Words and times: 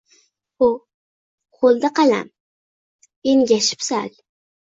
Qoʼlda 1.57 1.91
qalam, 1.99 2.31
engashib 3.33 3.85
sal 3.89 4.09